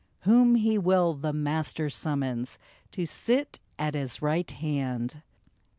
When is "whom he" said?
0.21-0.79